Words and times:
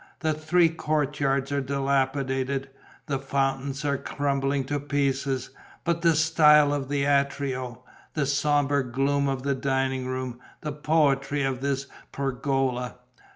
The 0.21 0.33
three 0.33 0.67
courtyards 0.69 1.51
are 1.51 1.61
dilapidated, 1.61 2.71
the 3.05 3.19
fountains 3.19 3.85
are 3.85 3.99
crumbling 3.99 4.63
to 4.63 4.79
pieces... 4.79 5.51
but 5.83 6.01
the 6.01 6.15
style 6.15 6.73
of 6.73 6.89
the 6.89 7.03
atrio, 7.03 7.83
the 8.15 8.25
sombre 8.25 8.83
gloom 8.91 9.27
of 9.29 9.43
the 9.43 9.53
dining 9.53 10.07
room, 10.07 10.39
the 10.61 10.71
poetry 10.71 11.43
of 11.43 11.61
this 11.61 11.85
pergola!... 12.11 12.95